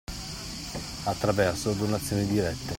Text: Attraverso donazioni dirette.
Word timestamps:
Attraverso 1.03 1.73
donazioni 1.73 2.25
dirette. 2.25 2.69